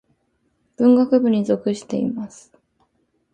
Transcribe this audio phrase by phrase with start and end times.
[0.77, 2.51] 文学部に属しています。